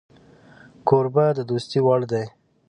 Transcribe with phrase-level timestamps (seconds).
[0.87, 2.25] کوربه د دوستۍ وړ دی